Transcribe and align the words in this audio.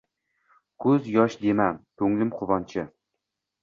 Ko’z 0.85 1.11
yosh 1.17 1.39
dema, 1.45 1.69
ko’nglim 2.03 2.37
quvonchi. 2.41 2.91